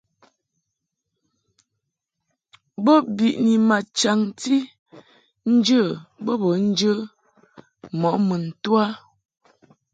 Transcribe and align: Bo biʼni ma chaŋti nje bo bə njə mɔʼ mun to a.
Bo 2.83 2.93
biʼni 3.17 3.53
ma 3.67 3.77
chaŋti 3.97 4.55
nje 5.53 5.79
bo 6.23 6.33
bə 6.41 6.49
njə 6.69 6.91
mɔʼ 7.99 8.15
mun 8.27 8.43
to 8.63 8.71
a. 8.83 8.85